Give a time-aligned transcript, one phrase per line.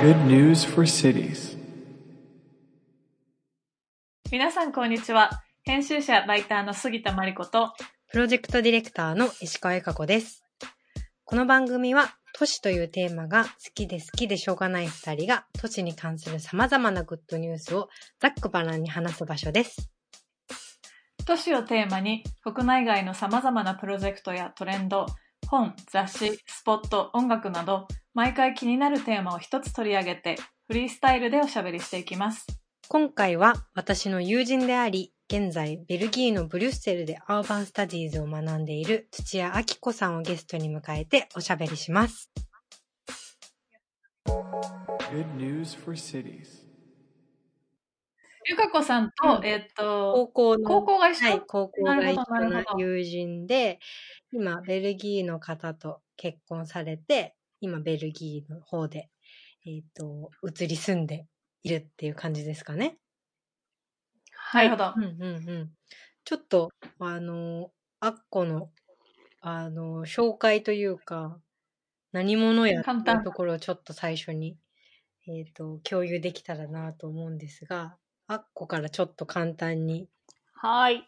[0.00, 1.56] Good news for cities.
[4.32, 5.30] 皆さんこんにちは。
[5.62, 7.72] 編集者、ライターの杉田真理子と、
[8.10, 10.42] プロジェクトディレクターの石川由香子です。
[11.24, 19.92] この番組は、都市というテーマが好きで好きでしょうがない二人が、都市に関する様々なグッドニュースをざっくばらんに話す場所です。
[21.24, 25.06] 都市をテーマに国内外の様々なプロジェクトやトレンド、
[25.48, 32.46] 本、雑誌、スポット、音楽など、毎回気になるテーマを一つ取り上げて、フリースタイルでおしゃべりしていきます。
[32.88, 42.30] 今回は、私の友人であり、現在、ベルギーのブリュッセルでアーバンスタディーズを学んでいる土屋明子さんをゲストに迎えておしゃべりします。
[44.26, 46.71] Good news for cities.
[48.52, 53.78] ゆかこさんと、うんえっと、高校の、高校が一緒、はい、高校が一緒の友人で、
[54.30, 59.08] 今、ベルギーの方と結婚されて、今、ベルギーの方で、
[59.64, 61.26] えっ、と、移り住んで
[61.62, 62.98] いるっていう感じですかね。
[64.52, 65.00] なるほどう。
[65.00, 65.70] んうんうん。
[66.24, 66.68] ちょっと、
[66.98, 68.68] あの、アッコの、
[69.40, 71.40] あの、紹介というか、
[72.12, 74.58] 何者やっていうところをちょっと最初に、
[75.26, 77.96] えっ、と、共有できたらなと思うんですが、
[78.32, 80.08] アッコからちょっと簡単に
[80.54, 81.06] はい。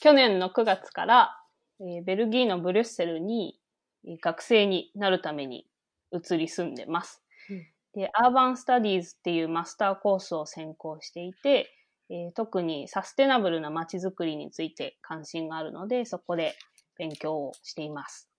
[0.00, 1.42] 去年の9月から、
[1.80, 3.60] えーベルギーのブリュッセルに
[4.06, 5.68] えー学生になるために
[6.12, 7.22] 移り住んでます。
[7.50, 11.70] うんで、アーバンスタディーズっていうマスターコースを専攻していて、
[12.10, 16.56] えー特にサステナブルな街づくりについて関心があるので、そこで
[16.96, 18.30] 勉強をしています。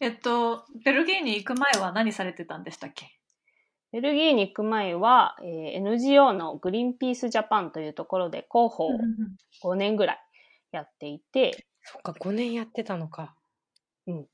[0.00, 3.06] えっと、ベルギーに行く前は何されてたんでしたっけ？
[3.94, 8.90] ベルギーに行く前は、えー NGO のグリーンピースジャパンというところで広報を
[9.62, 10.18] 5年ぐらい
[10.72, 13.36] やっていて、そっか、5年やってたのか。
[14.08, 14.26] うん。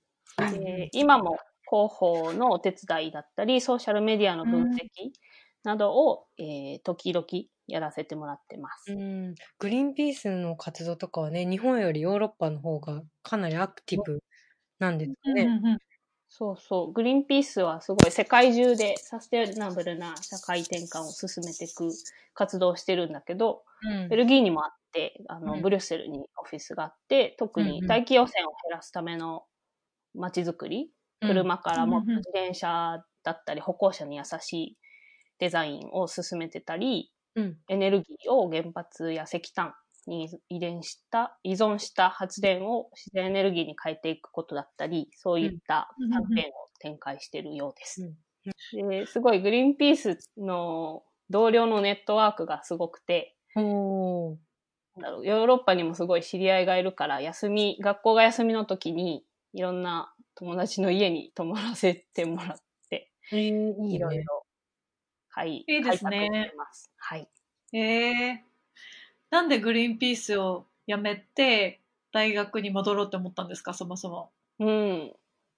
[0.50, 5.10] で今も広報のお手伝いだったり、ソーシャルメディアの分析
[5.62, 7.26] などを、えー時々
[7.66, 8.94] やらせてもらってます。
[8.94, 14.22] うん、グリーンピースの活動とかはね、日本よりヨーロッパの方がかなりアクティブ
[14.78, 15.42] なんですかね。
[15.42, 15.78] うんうんうん
[16.32, 16.92] そうそう。
[16.92, 21.98] グリーンピースはすごい世界中でサステナブルな社会転換を進めていく
[22.34, 24.08] 活動をしてるんだけど、うん。
[24.08, 25.62] ベルギーにもあって、あの、うん。
[25.62, 29.46] ブリュッセルにオフィスがあって、特に大気汚染を減らすための
[30.14, 34.78] 街づくり、車からもうんうんうん自転車だったり歩行者に優しい
[35.38, 37.60] デザインを進めてたり、うん。
[37.68, 39.74] エネルギーを原発や石炭
[40.08, 48.02] に遺伝した、依存した発電を自然エネルギーに変えていくことだったり、そういったうんキャンペーンを展開しているようです。
[48.02, 48.14] うん
[48.88, 54.36] ですごいグリーンピースの同僚のネットワークがすごくて、おー
[54.96, 62.56] なんだろう、ヨーロッパにもすごい知り合いがいるから、休み、学校が休みの時に、いろんな友達の家に泊まらせてもらっ
[62.88, 64.46] て、えー、いろいろ、
[65.28, 66.52] はい、いいですね。
[66.96, 67.28] はい。
[67.72, 68.49] ええ
[69.30, 71.80] なんでグリーンピースを辞めて
[72.12, 74.32] 大学に戻ろうって思ったんですかそもそも。
[74.58, 75.12] うん。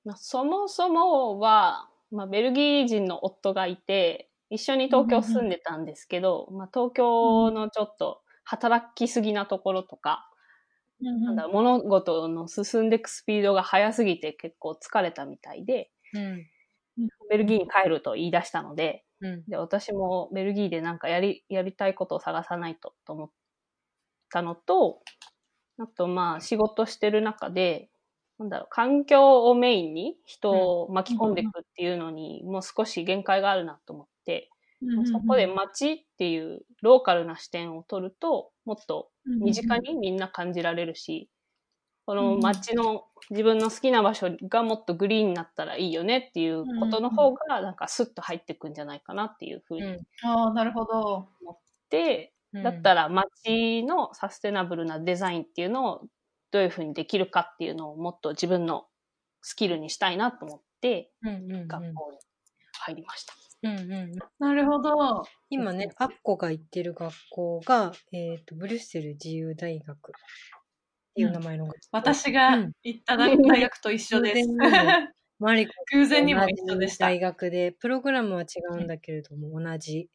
[0.05, 10.28] まあ、そもそもは、まあ、ベルギー人の夫がいて、一緒に東京住んでたんですけど、まあ、東京のちょっと働きすぎなところとか、
[11.00, 16.47] なんだろう物事の進んでいくスピードが速すぎて結構疲れたみたいで、うん。
[17.31, 19.44] ベルギーに帰ると言い出したので、うん。
[19.49, 23.31] で私もベルギーでなんかやり、やりたいことを探さないとと思っ
[24.32, 25.03] たのと、
[25.78, 27.91] あとまあ仕事してる中で、
[28.38, 34.50] なんだろう、環境をメインに人を巻き込んでいくっていうのにもう少し限界があるなと思って、
[35.04, 39.10] そこで街っていうローカルな視点を取ると、もっと
[39.41, 41.31] 身近にみんな感じられるし、
[42.06, 51.28] この街の自分の好きな場所がもっとグリーンになったらいいよねっていうことの方がなんかスッと入ってくんじゃないかなっていうふうに思っああ、なるほど。
[51.88, 56.06] て、だったら街のサステナブルなデザインっていうのを
[56.50, 58.87] どういうふうにできるかっていうのをもっと自分の
[59.40, 62.19] スキルにしたいなと思ってうんうんうん学校に
[62.81, 63.34] 入りました。
[63.62, 65.22] うんうんなるほど。
[65.49, 70.12] 今ね、アッコが行ってる学校が、えっ、と、ブリュッセル自由大学っ
[71.14, 71.81] ていう名前の学校。
[71.93, 74.48] 私がうん行った大学と一緒です。
[74.48, 75.08] 偶然にも
[75.38, 77.06] マリコ偶然にも一緒でした。
[77.06, 80.08] 大学で、プログラムは違うんだけれども、同じ、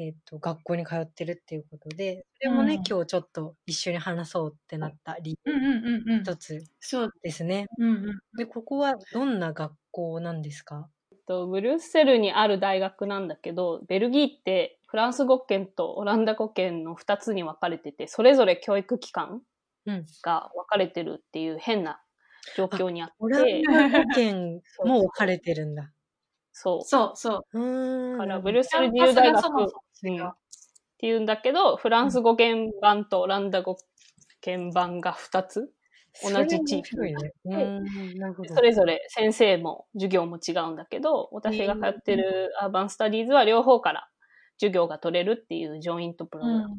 [0.00, 6.26] えっ、と、学校に通ってるっていうことで、それもね、うん今日ちょっと一緒に話そうってなった理由うんうんうんうん。
[6.26, 7.10] 一つそう。
[7.22, 7.66] ですね。
[7.78, 8.20] うんうん。
[8.36, 10.90] で、ここはどんな学校なんですか？
[11.12, 19.42] えっとブリュッセルにある大学なんだけど、ベルギーってフランス語圏とオランダ語圏の2つに分かれてて、それぞれ教育機関
[19.86, 20.10] うん。
[20.22, 22.02] が分かれてるっていう変な
[22.54, 25.92] 状況にあっオランて、ダ語圏 も分かれてるんだ。
[26.62, 26.90] そう。
[26.90, 27.42] そうそう。
[27.52, 28.18] うーん。
[28.18, 30.30] だから、ブルッセル自由大学がそもそも違う。
[30.30, 30.32] っ
[30.98, 33.76] ていうんだけど、フランス語原版とオランダ語
[34.44, 35.72] 原版が2つ。
[36.22, 37.34] 同じ地域それ面白いね。
[37.44, 38.18] うーん。
[38.18, 38.56] なるほど。
[38.56, 44.08] それぞれ先生も授業も違うんだけど、私が通ってるアーバンスタディーズは両方から
[44.58, 46.76] 授業が取れるっていうジョイントプログラム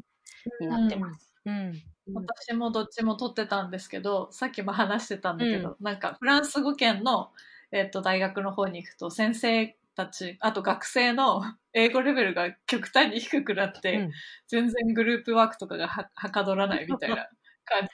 [0.60, 1.34] になってます。
[1.46, 1.82] うん。
[2.14, 7.32] 私もどっちも取ってたんですけど、さっきも話してたんだけど、なんかフランス語圏の、
[7.72, 11.42] えっと大学の方に行くと先生たち、あと学生の
[11.74, 14.12] 英語レベルが極端に低くなって、うん
[14.48, 17.16] 全然グループワークとかがははかどらないみたいな
[17.64, 17.90] 感じ。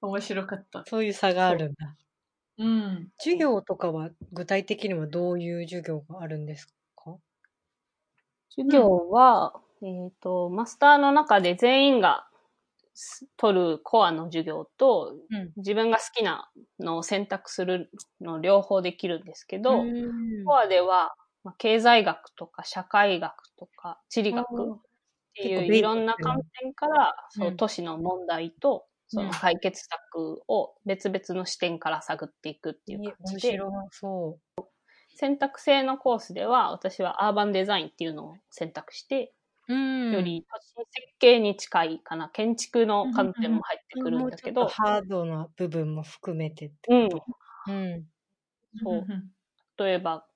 [0.00, 0.84] 面白かった。
[0.86, 1.96] そういう差があるんだ。
[2.58, 3.10] うん。
[3.18, 6.66] 授業とかは具体的にはどういう授業があるんです
[6.96, 7.18] か？
[8.50, 12.35] 授業は、えっ、と、マスターの中で全員がす
[13.36, 15.52] 取るコアの授業と、うん。
[15.56, 17.90] 自分が好きなのを選択する
[18.20, 20.46] の両方できるんですけど、うん。
[20.46, 21.14] コアでは、
[21.44, 24.46] まあ、経済学とか社会学とか地理学っ
[25.34, 27.56] ていういろんな観点から、そうう、ん。
[27.56, 29.28] 都市の問題と、そうん。
[29.28, 33.64] の解決策を別々の視点から探っていくっていう感じで、
[35.16, 39.35] 選択制のコースでは、私はアーバンデザインっていうのを選択して、
[39.68, 47.72] より都市設計に近いかな、建築の観点も入ってくるんだけどもうちょっと、ハードな部分も含めてってうん、こと。
[47.72, 48.06] うん。
[48.82, 49.06] そう
[49.78, 50.26] 例えば、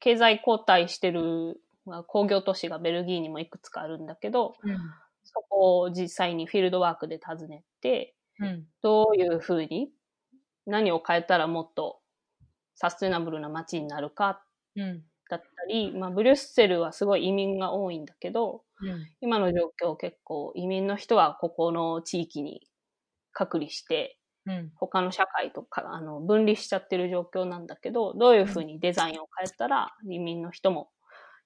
[0.00, 4.94] 経済後退してる、まあ、工業都市がベルギーにもいくつかあるんだけど、うん。
[5.24, 8.66] そこを実際にフィールドワークで訪ねて、うん。
[8.82, 9.92] どういうふうに、
[10.66, 12.00] 何を変えたらもっと
[12.74, 14.44] サステナブルな街になるか
[14.76, 15.04] うん。
[15.32, 19.06] だったり、まあ、ブリュッセルはすごい移民が多いんだけど、うん。
[19.22, 22.60] 今の状況結構移民の人はここの地域に
[23.32, 24.70] 隔離して、うん。
[24.76, 30.90] 他の社会とかあの分離しちゃってる状況なんだけど、どういうふうにデザインを変えたら移民の人も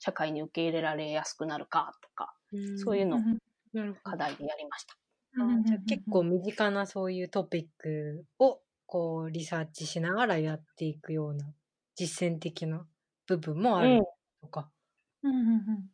[0.00, 2.34] 社会に受け入れられやすくなるかとか、
[2.82, 3.20] そういうのを
[4.02, 4.96] 課題でやりました。
[5.64, 11.44] じゃあ結構身近なそういうトピックをこうリサーチしながらやっていくような
[11.94, 12.86] 実践的な
[13.26, 14.02] 部分もある。
[14.40, 14.70] とか。
[15.23, 15.90] うんうんうん。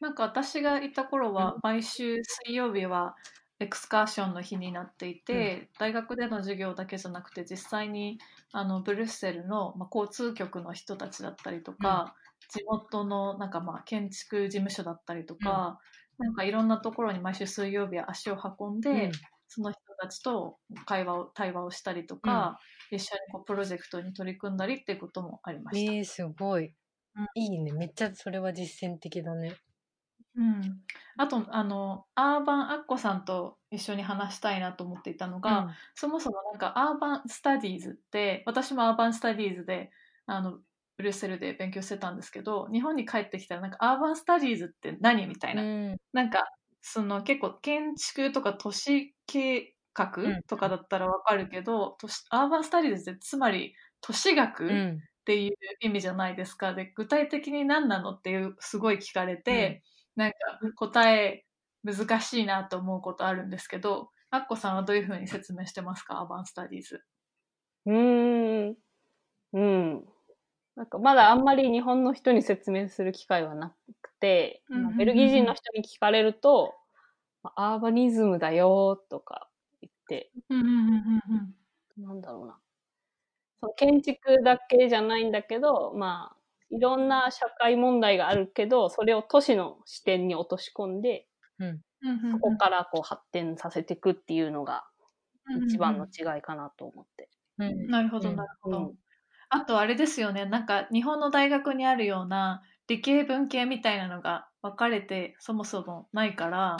[0.00, 3.16] なんか私がいた頃は毎週水曜日は
[3.58, 8.18] エクスカーションの日になっていて、大学での授業だけじゃなくて実際に
[8.52, 12.14] あのブリュッセルの、まあ、交通局の人たちだったりとか、
[12.48, 15.78] 地元のなんかまあ建築事務所だったりとか、
[16.18, 19.12] なんかいろんなところに毎週水曜日は足を運んで、うん
[19.52, 22.58] その人たちと会話を対話をしたりとか、
[22.92, 25.92] 一緒にこうプロジェクトに取り組んだりっていうこともありました。
[25.92, 26.72] えー、すごい
[27.16, 27.26] うん。
[27.34, 27.72] いいね。
[27.72, 29.56] めっちゃそれは実践的だね。
[30.36, 30.80] うん、
[31.16, 39.90] あとあのアーバンアッコさんと一緒に話したいなと思っていたのが、そもそもなんかアーバンスタディーズって私もアーバンスタディーズで
[40.26, 40.58] あの
[40.96, 45.96] ブリュッセルで勉強してたんですけど日本に帰ってきたらなんかアーバンスタディーズって何みたいな、うん。
[46.12, 46.44] なんか
[46.80, 55.02] その結構建築とか都市計画うんとかだったらわかるけど、都市アーバンスタディーズってつまり都市学、うん。
[55.22, 56.74] っていう意味じゃないですか。
[56.74, 59.82] で、具体的に何なのっていう、すごい聞かれて、
[60.16, 60.36] なんか
[60.76, 61.44] 答え
[61.84, 66.20] 難しいなと思うことあるんですけど、アッコさんはどういうふうに説明してますか？
[66.20, 67.02] アーバンスタディーズ。
[67.86, 68.76] うーん。
[69.52, 70.04] うん。
[70.76, 76.74] なんかまだあんまり日本の人に説明する機会はなくて、うんうんうんうんベルギー人の人に聞かれると、
[77.42, 79.48] アーバニズムだよとか
[79.80, 80.96] 言って、うんうんうん
[81.98, 82.58] うんなんだろうな。
[83.60, 86.36] その建築だけじゃないんだけど、まあ、
[86.70, 91.26] いろんな社会問題があるけど、それを都市の視点に落とし込んで、
[91.58, 91.80] うん。
[92.02, 92.32] うんうん。
[92.32, 94.84] そこからこう発展させていくっていうのが
[95.66, 97.28] 一番の違いかなと思って。
[97.58, 97.86] うん。
[97.88, 98.78] なるほど、うんなるほど。
[98.78, 98.94] うん
[99.52, 106.76] あとあれですよね、なんか日本の大学にあるような理系文系みたいなのが分かれてそもそもないから、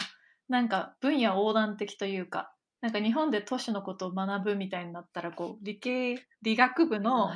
[0.51, 7.31] なんか分野横断的というか、なんか日本で都市のことを学ぶみたいになったら、こう理系、理学部の。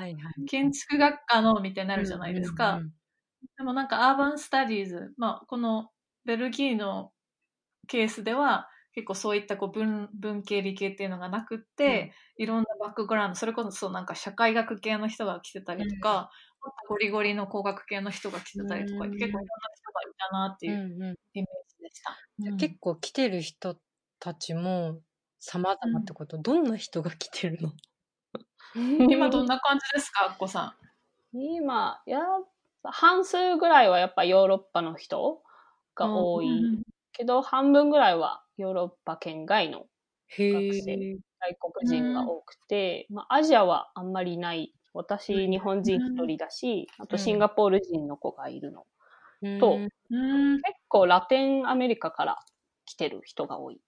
[0.47, 2.75] 建築学科のみたいになるじゃないですか。
[2.75, 2.91] うんうん
[3.57, 5.91] でもなんかアーバンスタディーズ、まあこの
[6.25, 7.11] ベルギーの
[7.87, 16.31] ケースでは結構そういったこう文文系理系っていうのがなくって、いろんなバックグラウンド、それこそなんか社会学系の人が来てたりとか、
[16.87, 22.17] ゴリゴリの工学系の人が来てたりとか、うん結構いろんな人がいたなっていううんうんイメージでした。
[22.39, 23.77] じゃあうん結構来てる人
[24.19, 25.01] たちも
[25.39, 27.73] 様々ってこと、どんな人が来てるの？
[29.09, 30.75] 今どんな感じですか、アッコさ
[31.33, 32.49] 今、やっ
[32.83, 35.43] ぱ半数ぐらいはやっぱヨーロッパの人
[35.95, 36.43] が多ん。
[36.43, 39.87] いけど、半分ぐらいはヨーロッパ圏外の
[40.27, 41.19] へ学え生。
[41.41, 44.74] 外国人が多くて、まあ、アジアはあんまりいない。
[44.95, 48.85] 私、日本人一人だし、あとシンガポール人の子がいるの。
[49.59, 49.77] と。
[49.77, 52.39] 結構ラテンアメリカから
[52.85, 53.81] 来てる人が多い。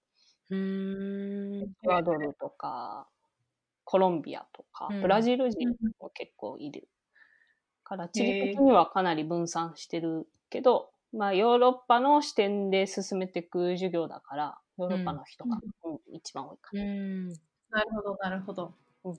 [1.60, 3.08] エクアドルとか、
[3.84, 6.88] コロンビアとかうん、ブラジル人も結構いる。
[7.84, 16.82] から、地理的にはかなり分散してるけど、まあヨーロッパの視点で進めていく授業だから、ヨーロッパの人が、うん一番多いかな。
[16.82, 17.28] うん。
[17.70, 18.74] なるほど、なるほど
[19.04, 19.18] うん。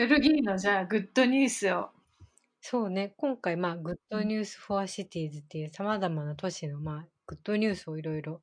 [0.00, 1.90] ベルギーのじゃあ、グッドニュースを。
[2.62, 8.40] そうね、今回、まあ、 Good News for Cities っていう様々な都市の、まあ、グッドニュースをいろいろ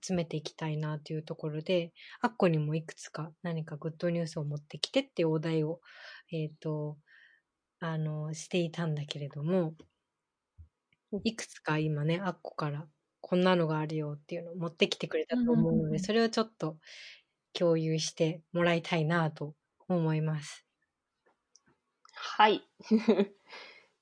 [0.00, 5.80] 集めていきたいなというところで、アッコにもいくつか何かグッドニュースを持ってきてっていうお題を、
[6.30, 6.96] えっ、と、
[7.80, 9.74] あの、していたんだけれども、
[11.24, 12.86] いくつか今ね、アッコから
[13.20, 16.76] こんなのがあるよっていうのを持ってきてくれたと思うので、それをちょっと
[17.52, 19.56] 共有してもらいたいなと
[19.88, 20.69] 思います。
[22.22, 22.62] はい。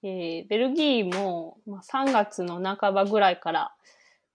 [0.02, 3.74] えーベルギーも、まあ、3月の半ばぐらいから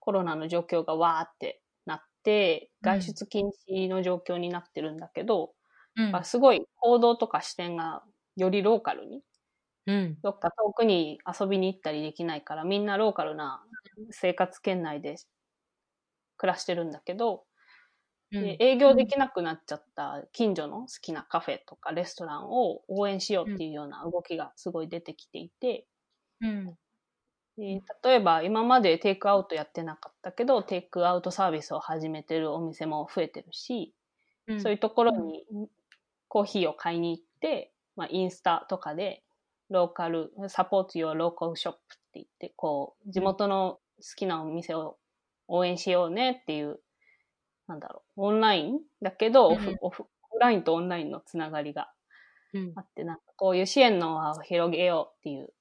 [0.00, 5.54] コロナの状況がわーってなって、うん外出禁止の状況になってるんだけど、
[5.96, 8.04] うんまあすごい行動とか視点が
[8.36, 9.22] よりローカルに、
[9.86, 10.18] うん。
[10.22, 13.64] どっか遠くに遊びに行ったりできないから、みんなローカルな
[14.10, 15.16] 生活圏内で
[16.36, 17.44] 暮らしてるんだけど、
[18.40, 25.86] で営業できなくなっちゃった近所の好きなカフェとかレストランを応援しようっていうような動きがすごい出てきていて、
[26.40, 26.66] うん。
[27.56, 33.94] で例えば今までテイクアウトやってなかったけど、テイクアウトサービスを始めてるお店も増えてるし、
[34.48, 34.60] うん。
[34.60, 35.44] そういうところに
[36.28, 39.22] コーヒーを買いに行って、まあ、インスタとかで、
[39.70, 41.76] ローカル、サポート your local shop っ
[42.12, 44.98] て言って、こう、地元の好きなお店を
[45.46, 46.80] 応援しようねっていう、
[47.66, 48.80] なんだろう、オンライン？
[49.02, 50.04] だけど、オフ、うんオフ、
[50.40, 51.92] ラインとオンラインのつながりが
[52.52, 55.52] うんあって、なんかこういう支援の輪を広げようっていう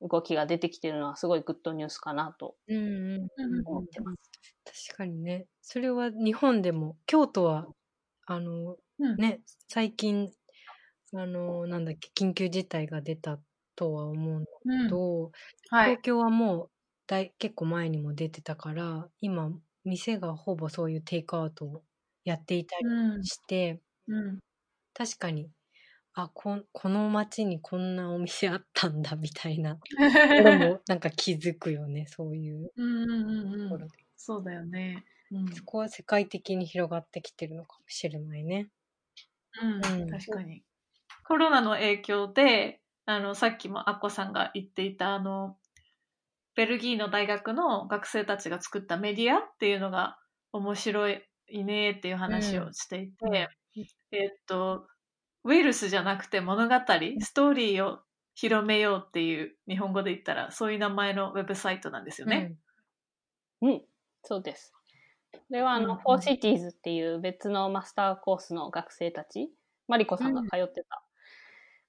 [0.00, 4.88] 動きが出てきてるのはすごいグッドニュースかなとうんうん思ってます。
[4.88, 5.46] 確かにね。
[5.60, 7.66] それは日本でも、京都は、
[8.26, 10.30] あの、うんね、最近、
[11.14, 13.38] あの、なんだっけ、緊急事態が出た
[13.76, 15.30] とは思うんだうんけど、
[15.70, 16.02] はい東。
[16.02, 16.70] 京はもう
[17.06, 19.50] 大、結構前にも出てたから、今、
[19.84, 21.84] 店がほぼそういうテイクアウトを
[22.24, 24.40] やっていたりうんして、うん
[24.94, 25.50] 確かに、
[26.14, 29.78] あ、こんこの街にこんなお店あったんだ、みたいな。
[30.36, 33.70] でも、なんか気づくよね、そういううんうんうんうん。
[33.70, 34.06] ところで。
[34.16, 35.04] そうだよね。
[35.30, 35.46] うん。
[35.54, 38.70] そこは世界的に広がってきてるのかもしれないね。
[39.60, 40.64] うんうん確かに。
[41.26, 45.58] コロナの影響で、あの、さっきもアッコさんが言っていた、あの、
[46.54, 50.18] ベルギーの大学の学生たちが作ったメディアっていうのが
[50.52, 51.22] 面白い
[51.64, 53.84] ねっていう話をしていて、うん。
[54.12, 54.86] えっと、
[55.44, 56.74] ウイルスじゃなくて物語、
[57.20, 58.00] ストーリーを
[58.34, 62.54] 広めようっていう日本語で言ったらそういう名前のウェブサイトなんですよね。
[63.60, 63.82] うん、
[64.22, 64.72] そうです。
[65.32, 69.50] これはあの、うん4CITIES っていう別のマスターコースの学生たち、
[69.88, 71.02] マリコさんが通ってた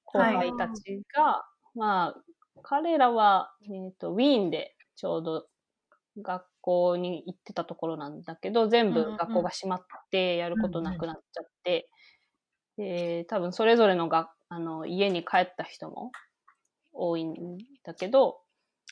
[0.06, 2.16] 後輩たちが、まあ、
[2.62, 5.48] 彼らは、えっ、と、ウィーンでちょうど
[6.22, 11.90] 学校に行ってたところなんだけど、全部うんうん学校が閉まってやることなくなっちゃって、
[12.78, 16.12] で、多分それぞれのがあの家に帰った人も
[16.92, 17.34] 多いん
[17.84, 18.42] だけど、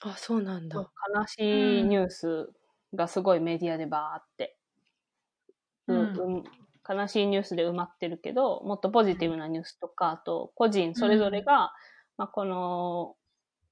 [0.02, 0.78] あ、そうなんだ。
[1.16, 2.50] 悲しいニュース
[2.96, 4.58] がすごいメディアでバーって、
[5.88, 6.36] ううん。
[6.38, 6.44] うん
[6.90, 11.72] 悲しいニュースで埋まってるけど、もっとポジティブなニュースとか、あと個人それぞれが、
[12.18, 13.16] まあ、この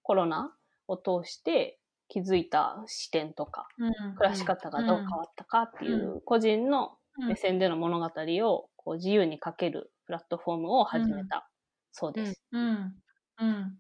[0.09, 0.51] コロナ
[0.87, 4.15] を通して気づいた視点とか、うん。
[4.15, 6.97] 暮らし方がどう変わったかっていう個人の
[7.27, 11.47] 目線での物語をこう自由に書けるプラットフォームを始めた。
[11.91, 12.41] そうです。
[12.51, 12.95] うん。
[13.37, 13.79] うん。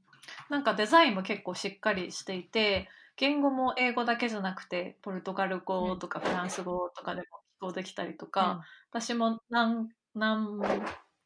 [0.51, 7.27] なんかデザインも結構しっかりしていて、言語も英語だけじゃなくて、ポルトガル語とかフランス語とかでも聞
[7.61, 10.59] こえできたりとか、私も何、何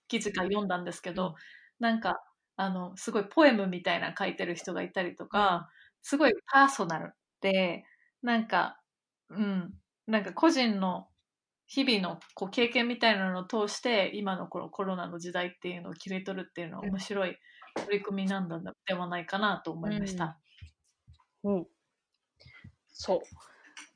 [0.08, 1.34] 記事か読んだんですけど、うん。
[1.80, 2.24] なんか、
[2.56, 5.70] あの、すごいポエムみたいな書いてる人がいたりとか、
[6.02, 7.86] すごいパーソナルで、
[8.22, 8.80] なんか、
[9.30, 9.74] うん、
[10.08, 11.08] なんか個人の
[11.66, 17.38] 日々のこう経験みたいなのを通して、今のこのコロナの時代っていうのを切り取るっていうのは面白い
[17.76, 20.40] 取り組みなんだではないかなと思いました。
[21.44, 21.68] うん。
[22.90, 23.20] そう。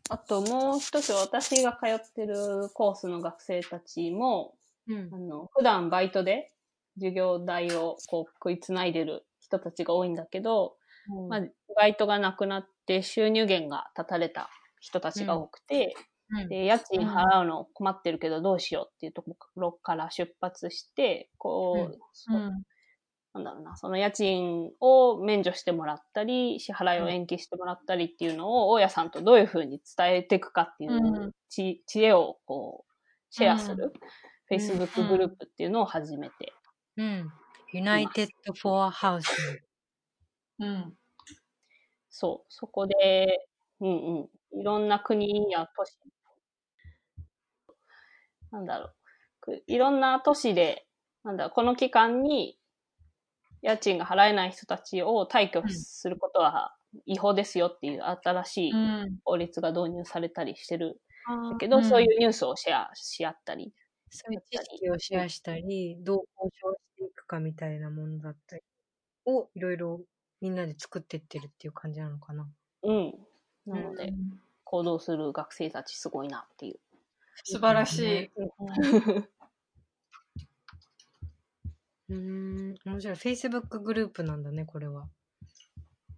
[0.10, 4.56] あともう一つ私が通ってるコースの学生たちも、
[4.88, 6.50] うんあの、普段バイトで
[6.98, 10.76] 授業代をこう食いつないでる人たちが多いんだけど、
[11.30, 11.42] まあ、
[11.76, 14.50] バイトがなくなって収入源が断たれた
[14.80, 15.96] 人たちが多くて、
[16.30, 16.50] うん。
[16.50, 21.92] で、家賃払うの困ってるけどどうしようっていうところから出発して、こ
[22.30, 22.64] う、うん。
[23.34, 32.94] なんだろうな、その家賃を免除してもらったり、支払いを延期してもらったりっていうのを、大家さんとどういうふうに伝えていくかっていう知知恵をこう、
[33.30, 33.94] シェアする、
[34.52, 34.58] うん。
[34.58, 36.54] Facebook グループっていうのを始めて、
[36.98, 37.32] うん。
[37.74, 39.60] United for Housing。
[40.60, 40.98] うん。
[42.10, 43.48] そう、そこで、
[43.80, 45.98] うんうん、いろんな国や都市、
[48.52, 48.96] なんだろう、
[49.42, 50.88] くいろんな都市で、
[51.24, 52.58] なんだこの期間に
[53.62, 56.76] 家賃が払えない人たちを退去することは
[57.06, 59.18] 違法ですよっていう新しいうん。
[59.26, 61.02] 法律が導入されたりしてる。
[61.52, 61.84] だけど、うん。
[61.84, 63.74] そういうニュースをシェアし合ったり、
[64.10, 68.62] そういう知識をシェアしたり、どう交渉していくかみたいなものだったり
[69.26, 70.02] をいろいろ
[70.42, 72.48] みんなで作ってってるっていう感じなのかな。
[72.84, 73.14] うん。
[73.66, 76.80] なので、うん行動する学生たちすごいなっていう。
[77.46, 78.32] 素晴らしい。
[82.10, 83.16] うーん、面白い。
[83.16, 85.08] Facebook グループなんだね、これは。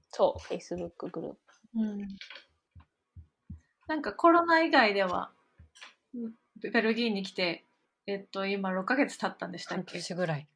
[0.09, 1.37] そう、Facebook グループ。
[1.75, 2.07] うん。
[3.87, 5.31] なんかコロナ以外では、
[6.15, 7.63] うんベルギーに来て、
[8.09, 10.47] えっと、今6ヶ月経ったんでしたっ半け年ぐらい。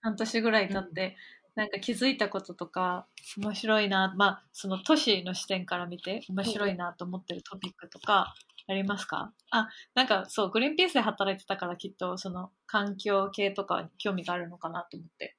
[0.00, 1.16] 半年ぐらい経って、
[1.54, 8.34] なんか気づいたこととか、面白いな、まあ、その都市の視点から見て、面白いなと思ってるトピックとか、
[8.68, 9.32] ありますか？
[9.50, 15.36] あ、なんかそう、グリーンピースで働いてたからきっと、その環境系とかに興味があるのかなと思って。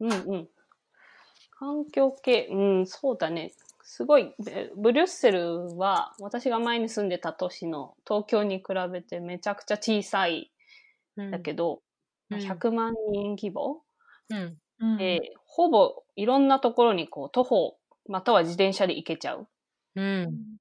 [0.00, 0.48] うんうん。
[1.52, 3.52] 環境系、うん、そうだね。
[3.82, 10.52] すごい、ベブリュッセルは、私が前に住んでた都市の東京に比べてめちゃくちゃ小さい
[11.30, 11.74] だけど、
[12.30, 13.82] うん100万人規模、
[14.28, 14.58] うん。
[14.80, 19.48] うんで、ほぼいろんなところにこう徒歩、または自転車で行けちゃう。
[19.96, 20.58] うん。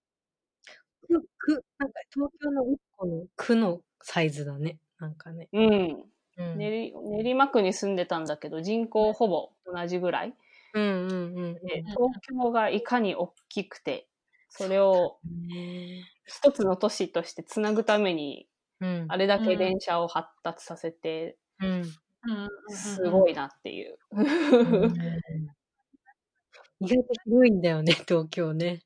[1.08, 4.78] 区、区、なんか東京の一個の区のサイズだね。
[5.00, 5.50] なんかね。
[5.52, 6.04] うん。
[6.38, 6.58] うん。
[6.58, 10.34] 練馬練馬区に住んでたんだけど、人口ほぼ同じぐらい。
[10.74, 14.08] うんうんうんで東京がいかに大きくて、
[14.50, 15.18] それを
[16.26, 18.48] 一つの都市としてつなぐために、
[18.80, 19.08] うん。
[19.08, 21.70] あれだけ電車を発達させて、うん。
[22.24, 23.98] うんすごいなっていう。
[26.80, 28.82] 意外と広いんだよね、東京ね。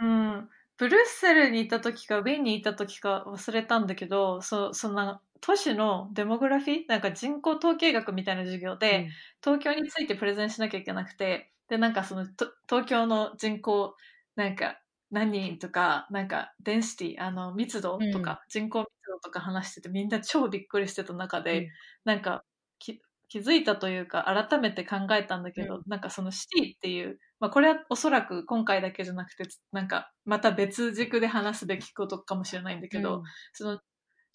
[0.00, 0.48] うん。
[0.78, 9.08] ブルッセルにいた時か、ウィーンにいた時か忘れたんだけど、そそんな都市のデモグラフィーなんか人口統計学みたいな授業で、
[9.42, 13.96] 東京についてプレゼンしなきゃいけなくて、で、なんかその、と東京の人口、
[14.34, 21.68] なんか、何人とか、なんか、デンシティ、あの、密度とか、人口密度とか話してて、みんな超びっくりしてた中で、うん。
[22.04, 22.44] なんか、
[22.78, 33.80] き気づいたというか、改めて考えたんだけど、うなんかそのシティっていう、まあこれはおそらく今回だけじゃなくて、なんか、また別軸で話すべきことかもしれないんだけど、その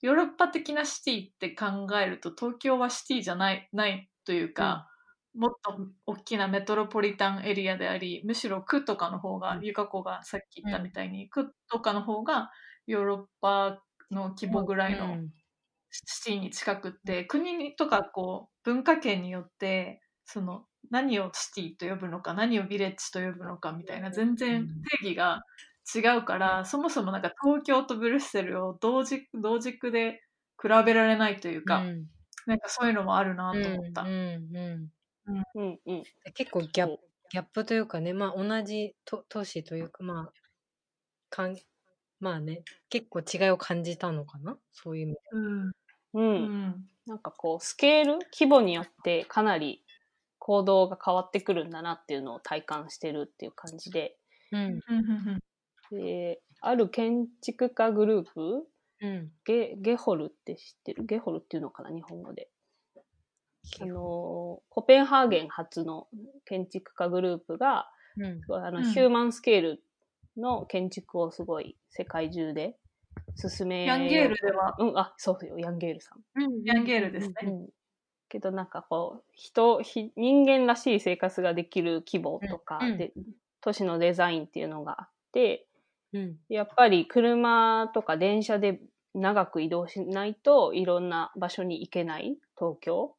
[0.02, 4.91] ヨーロッパ的なシティって考えると東京はシティじゃないないというか、
[5.34, 9.66] もっと大きなメトロポリタンエリアでありむしろ区とかの方が、うん。
[9.66, 12.52] ゆか子がさっき言ったみたいに、区とかの方が
[12.88, 15.30] ヨーロッパの規模ぐらいのうん。
[15.94, 24.68] シティに近くって、国にとかこう文化圏によってその何をシティと呼ぶのか何をビレッジと呼ぶのかみたいな全然
[25.02, 25.42] 定義が
[25.94, 30.22] 違うから、そもそもなんか東京とブルッセルを同軸同軸で
[30.62, 32.06] 比べられないというか、うん。
[32.46, 34.04] なんかそういうのもあるなと思った。
[34.04, 35.32] うんうんうんう
[35.62, 36.04] んうん。
[36.34, 37.00] 結構ギャップ
[37.32, 40.34] ギャップというかね、まあ同じ都都市というか、まあ、
[41.30, 41.58] かん
[42.20, 44.58] まあね、結構違いを感じたのかな？
[44.74, 45.20] そういう意味で。
[45.34, 45.74] うんう。
[46.16, 49.84] うんんなんかこう、スケール、規模によってかなり
[50.40, 54.18] 行動が変わってくるんだなっていうのを体感してるっていう感じで、
[54.52, 54.64] うん。
[54.64, 55.02] うんう
[55.38, 55.40] ん
[55.92, 58.68] で、ある建築家グループ、
[59.02, 59.32] うん。
[59.46, 61.06] ゲゲホルって知ってる？
[61.06, 61.92] ゲホルっていうのかな？
[61.94, 62.50] 日本語で。
[63.82, 66.08] あの、コペンハーゲン発の
[66.46, 68.42] 建築家グループが、うん。
[68.54, 69.84] あの、うんヒューマンスケール
[70.38, 72.78] の建築をすごい世界中で
[73.36, 76.22] 進めヤンゲールでは、うん、あ、そうよ、ヤンゲールさん。
[76.66, 77.36] ヤンゲールですね。
[77.44, 77.70] うん。
[78.30, 83.14] けどなんかこう、人、ひ人間らしい生活ができる規模とかうんで、
[83.62, 85.68] 都市のデザインっていうのがあって、
[86.14, 86.38] うん。
[86.50, 88.82] やっぱり車とか電車で
[89.14, 93.18] 長く移動しないといろんな場所に行けない東京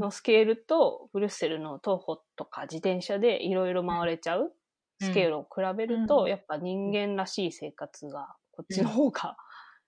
[0.00, 4.52] のスケールとブルッセルの徒歩とか自転車でいろいろ回れちゃう
[4.98, 9.36] スケールを比べると、うんやっぱ人間らしい生活がこっちの方が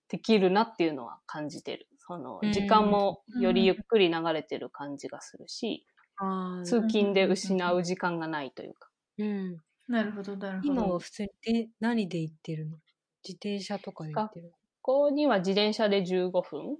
[0.09, 1.89] できるなっていうのは感じてる。
[1.99, 5.87] そのうん時間もよりゆっくり流れてる感じがするし、
[6.63, 8.91] 通勤で失う時間がないというか。
[9.19, 9.63] うん。
[9.89, 10.83] なるほど、なるほど。
[10.83, 12.79] 今は普通にで何で行ってるの？
[13.25, 14.55] 自転車とかで行ってる。
[14.81, 16.77] ここには自転車で15分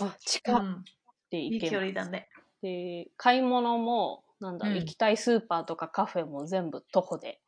[0.00, 0.60] あ、近っ。
[0.62, 0.84] うん。
[1.30, 1.86] でいい距行けます。
[1.86, 2.28] 離だね。
[2.62, 7.40] で、買い物も、なんだろう、うん行きたいスーパーとかカフェも全部徒歩で、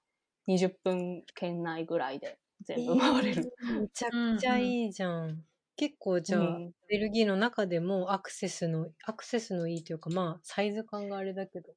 [0.47, 3.53] 20分圏内ぐらいで全部回れる。
[3.63, 5.45] えーめちゃくちゃいいじゃん。
[5.77, 11.73] 結構じゃあ、うんベルギーの中でもアクセスの、アクセスのいいというか、まあ、サイズ感があれだけど。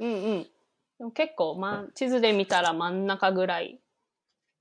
[0.00, 0.42] うんうん。
[0.98, 3.80] でも結構、まあ、地図で見たら真ん中ぐらい、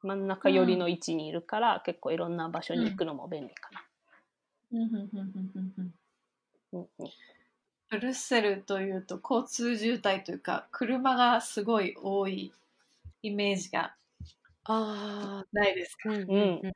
[0.03, 3.81] 真ん中寄りの位置にいるから、結構いろんな場所に行くのも便利かな。
[4.71, 5.93] うんうんうんうんうんうん
[6.73, 7.13] うんうん
[7.89, 12.53] ブルッセルというと交通渋滞というか車がすごい多い
[13.23, 13.95] イメージが
[14.65, 16.09] あないですか？
[16.11, 16.73] あ、うんうん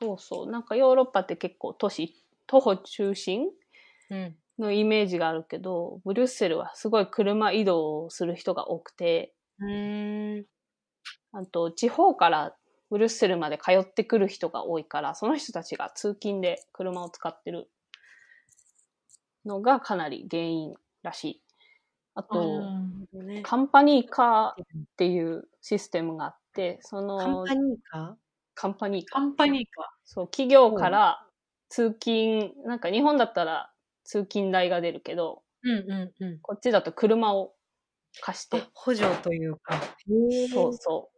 [0.00, 0.50] そうそう。
[0.50, 2.14] なんかヨーロッパって結構都市、
[2.46, 3.50] 徒歩中心
[4.10, 4.40] うん。
[4.58, 10.46] のイメージがあるけど、ブリュッセルはすごい車移動をする人が多くて、うーん。
[11.32, 12.56] あと地方から
[12.90, 17.70] ブリュッセルまで通ってくる人が多いから、その人たちが通勤で車を使ってる
[19.44, 21.42] のがかなり原因らしい。
[22.14, 28.18] あと、うんね、カンパニーカーっていうシステムがあって、そカンのパニーか
[28.54, 29.22] カンパニーカー。
[29.22, 31.26] カンパニーかそう、企業から
[31.68, 33.72] 通勤、なんか日本だったら
[34.04, 36.40] 通勤代が出るけど、うんうんうん。
[36.42, 37.54] こっちだと車を
[38.20, 38.58] 貸して。
[38.62, 39.80] あ、、補助というか。
[40.52, 41.10] そうそ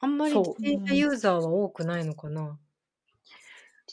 [0.00, 2.58] あんまり自転車ユーザーは多くないのかな？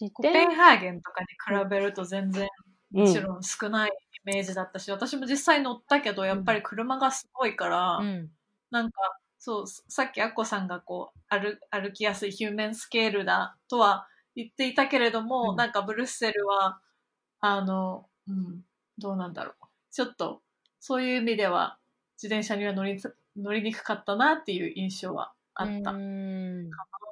[0.02, 0.04] う。
[0.04, 2.48] 自コペン転ハーゲンとかに比べると全然
[2.94, 3.92] うんもちろん少ないイ
[4.26, 8.30] メージだったし、私も実際乗ったけどやっぱり車がすごいから、うん。
[8.72, 8.98] なんか
[9.40, 16.80] そうさっきアッコさんがこう歩歩きやすいヒューマンスケールだとは言っていたけれども、うんなんかブルッセルは
[17.40, 18.62] あの、うん、
[18.98, 20.42] どうなんだろうちょっと
[20.80, 21.78] そういう意味では
[22.22, 23.02] 自転車には乗り
[23.36, 25.92] 乗りにくかったなっていう印象はあった。
[25.92, 26.70] うーん。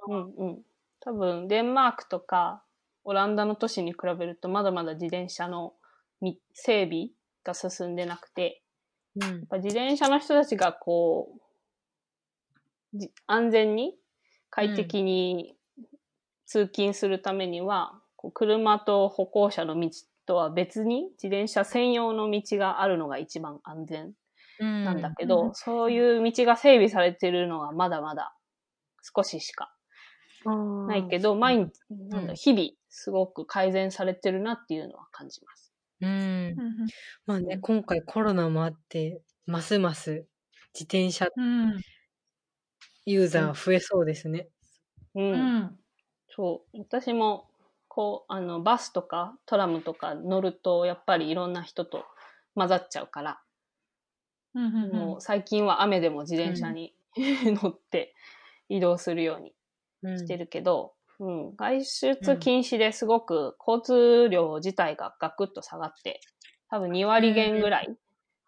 [0.08, 0.62] うんうん。
[1.00, 2.64] 多分、デンマークとか、
[3.04, 5.74] オランダの都市に比べると、まだまだ自転車の
[6.22, 7.10] み整備
[7.44, 8.64] が進んでなくて、
[9.16, 9.24] うん。
[9.24, 11.34] やっぱ自転車の人たちがこ
[12.94, 13.96] う、じ安全に、
[14.50, 15.56] 快適に
[16.46, 19.90] 通勤するためには、こう車と歩行者の道
[20.26, 24.14] とは別に自転車専用の道があるのが一番安全
[24.60, 24.84] うん。
[24.84, 25.56] なんだけど、うん。
[25.56, 28.36] そういう道が整備されてるのはまだまだ
[29.16, 29.74] 少ししか
[30.88, 35.74] ないけど、毎日、なん日々すごく改善されてるなっていうのは感じます。
[36.02, 36.62] うんう。
[36.62, 36.92] ん
[37.26, 40.28] まあね、今回コロナもあって、ますます
[40.74, 41.82] 自転車うん
[43.06, 44.50] ユーザー増えそうですね。
[45.16, 45.54] うん。
[45.60, 45.80] うん
[46.30, 46.80] そう。
[46.80, 47.50] 私も、
[47.90, 52.06] こう、あの、バスとかトラムとか乗ると、やっぱりいろんな人と
[52.56, 53.44] 混ざっちゃうから、
[54.56, 58.14] うんうんうんもう最近は雨でも自転車に、 乗って
[58.70, 59.56] 移動するようにうん
[60.16, 66.22] してるけど、うん、外出禁止ですごく交通量自体がガクッと下がって、
[66.70, 67.98] 多分2割減ぐらい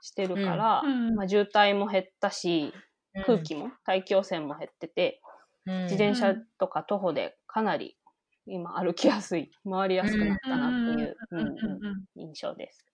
[0.01, 1.15] してるから、うん。
[1.15, 2.73] まあ、渋滞も減ったし、
[3.21, 5.21] 空気も、大気汚染も減ってて、
[5.65, 5.75] うん。
[5.89, 7.97] 自転車とか徒歩でかなり
[8.45, 11.39] 今歩きやすい、回りやすくなったなっていう、うん。
[11.39, 11.47] うん。
[11.47, 11.55] うん。
[11.65, 11.85] うん。
[11.85, 12.85] うん印象です。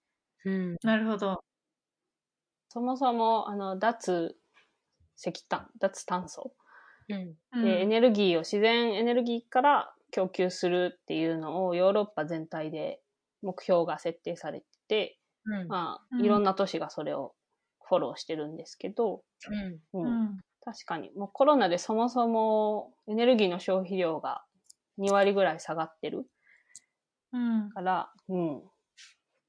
[0.46, 0.76] うん。
[0.84, 1.44] なるほど。
[2.72, 4.38] そもそも、あの、脱
[5.18, 6.56] 石炭、脱炭素
[7.10, 7.38] うん。
[7.52, 7.62] うん。
[7.62, 13.02] で、エネルギーを自然エネルギーから供給するっていうのをヨーロッパ全体で
[13.42, 15.68] 目標が設定されてて、うん。
[15.68, 16.22] まあ、うん。
[16.24, 17.36] いろんな都市がそれを
[17.84, 19.82] フォローしてるんですけど、うん。
[19.94, 20.10] うん。
[20.10, 20.40] うん。
[20.64, 24.44] 確かに、もうコロナでそもそもエネルギーの消費量が
[24.98, 26.28] 2割ぐらい下がってる
[27.32, 27.74] うん。
[27.74, 28.64] から、うん。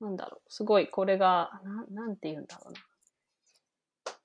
[0.00, 2.80] なんだろう、すごいこれが、ななんて言うんだろうな。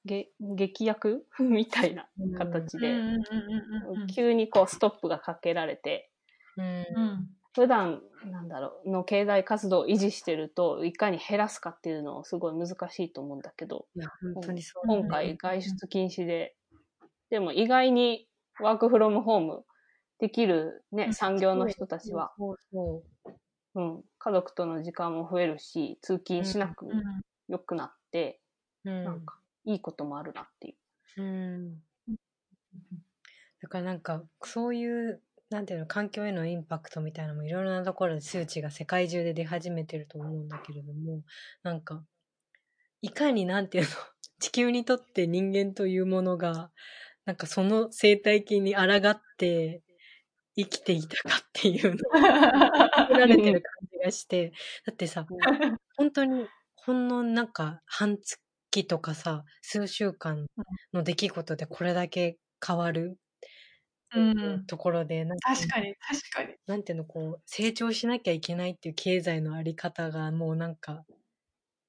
[0.05, 1.25] げ劇薬？
[1.39, 2.97] みたいな形で、うん。
[2.97, 6.11] うんうんうんうん急にこうストップがかけられて、
[6.57, 6.65] うん。
[6.65, 13.87] うん普段、なんだろう、の経済活動を維持してると、いかに減らすかっていうのをすごい難しいと思うんだけど。
[14.83, 16.57] 今回外出禁止で、
[17.29, 18.27] でも意外に
[18.59, 19.63] ワークフロムホーム
[20.19, 22.33] できるね、産業の人たちは、
[22.71, 23.03] そ
[23.75, 27.03] うん、家族との時間も増えるし、通勤しなくうん。
[27.47, 28.41] 良くなって。
[28.83, 29.03] うん。
[29.05, 30.75] なんか、いいこともあるなってい
[31.17, 31.21] う。
[31.21, 31.75] うん。
[33.61, 41.21] だからなんか、そういう、なんていうの、環境へのインパクトみたいなのもいろいろなところで数値が世界中で出始めてると思うんだけれども、
[41.63, 42.03] なんか、
[43.01, 43.89] いかになんていうの、
[44.39, 46.71] 地球にとって人間というものが、
[47.25, 49.81] なんかその生態系に抗って
[50.55, 54.51] 生きていたかっていうのが、作られてる感じがして、
[54.85, 55.25] だってさ、
[55.97, 58.39] 本当にほんのなんか半月
[58.83, 60.47] とかさ数週間
[60.93, 63.17] の出来事でこれだけ変わる
[64.13, 64.19] う
[64.57, 64.65] ん。
[64.65, 66.55] ところで、なんか、確かに、確かに。
[66.67, 71.03] なんていうの、こう、成長しなきゃいけないっていう経済のあり方が、もうなんか、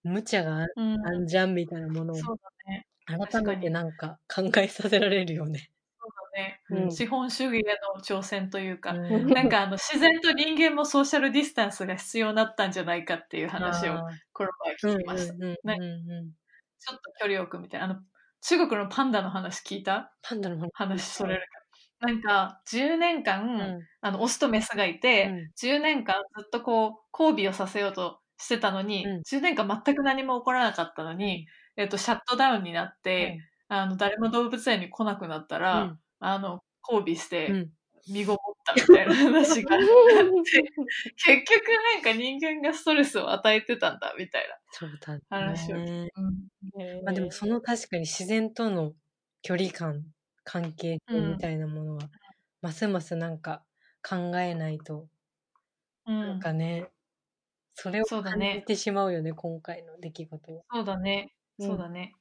[0.03, 1.27] 無茶があうん。
[1.27, 2.87] じゃんみたいなものをそうだね。
[3.07, 5.71] 改めてなんか考えさせられるよね。
[6.01, 6.61] そうだね。
[6.71, 7.63] うん資本主義へ
[7.97, 14.53] の挑戦というか、うんなんかあの自然と人間もソーシャルディスタンスが必要になったんじゃないかっていう話を あこのー
[14.85, 16.46] 前聞きました。
[16.81, 17.87] ちょっと距離を置くみたいな。
[17.87, 18.03] あの、
[18.43, 20.17] 中国のパンダの話聞いた？
[20.23, 20.73] パンダの話？
[20.73, 21.41] 話それる
[22.01, 22.07] か。
[22.07, 23.89] なんか、10年間、うん。
[24.03, 25.53] あの、オスとメスがいて、うん。
[25.57, 29.23] 10年間ずっとこう、交尾をさせようとしてたのに、うん。
[29.25, 36.01] 10年間全く何も起こらなかったのに、えっと、シャットダウンになって、あの、誰も動物園に来なくなったら、うん。
[36.21, 37.76] あの、交尾して、うん
[38.09, 39.85] 身ごもったみたいな話があって、
[41.27, 45.23] 結局なんか人間がストレスを与えてたんだ、みたいそうだね。
[45.29, 46.09] 話をな。
[47.05, 48.93] まあでもその確かに自然との
[49.43, 50.05] 距離感、
[50.45, 52.11] 関係性みたいなものは、
[52.63, 53.65] ますますなんか
[54.03, 55.09] 考えないと、
[56.07, 56.21] うん。
[56.21, 56.89] なんかね、
[57.75, 60.63] それを感そうだねじてしまうよね、今回の出来事は。
[60.73, 61.33] そうだね。
[61.59, 62.15] うんそうだね。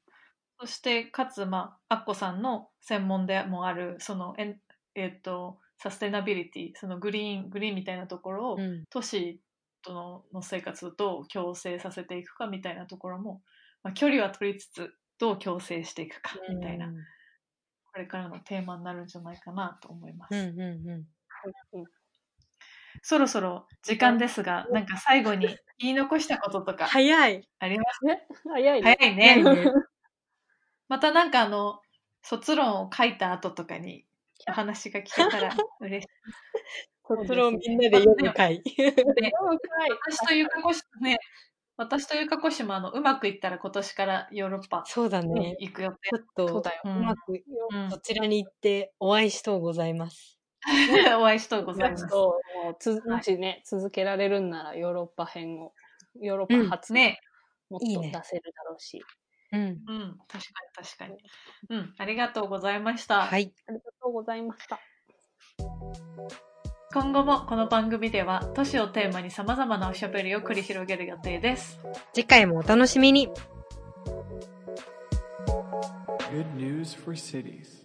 [0.59, 4.61] そして、かつ、まあ、アッコさんの専門でもある、その、えん
[4.95, 8.83] えっ、と、サステナビリティ、そのグリーン、グリーンみたいなところを、うん。
[8.89, 9.41] 都市
[9.81, 13.41] とのの生活をどう共生させていくかみたいなところも、
[13.83, 16.95] まあ、距離は取りつつ、どう共生していくかみたいな、うん
[17.93, 20.35] これからのテーマになるんじゃないかなと思います。
[20.35, 21.05] うんうんうん。
[23.01, 25.47] そろそろ時間ですが、なんか最後に
[25.79, 27.47] 言い残したこととか早い。
[27.57, 28.03] あります？
[28.03, 28.97] ね早いね？
[28.99, 29.43] 早いね。
[29.45, 29.71] 早いね
[30.89, 31.79] またなんかあの、
[32.21, 34.05] 卒論を書いた後とかに
[34.47, 36.08] お話が聞けたら 嬉しい。
[37.27, 38.62] それをみんなで読む会。
[38.63, 38.73] で
[40.08, 41.17] 私とゆかこしね、
[41.77, 45.58] 私とゆかこしもあの、うまくいったら今年からヨーロッパそうだにね。
[45.60, 45.97] 行く予定。
[46.10, 50.39] ちょっと、そうだようまく、うんそちらに行ってお会いしとうございます。
[51.19, 52.05] お会いしとうございます。
[52.08, 52.39] も
[52.71, 55.73] うつもしね、続けられるんならヨーロッパ編を、
[56.19, 57.19] ヨーロッパ初ね。
[57.69, 59.01] もっと出せるだろうし。
[59.55, 59.61] うん。
[59.61, 61.15] うん、確かに確かに。
[61.69, 63.21] うん、ありがとうございました。
[63.21, 63.53] はい。
[63.67, 64.79] ありがとうございました。
[66.93, 71.79] 今後もこの番組では都市をテーマに様々なおしゃべりを繰り広げる予定です。
[72.13, 73.29] 次回もお楽しみに。
[76.31, 77.84] Good news for cities.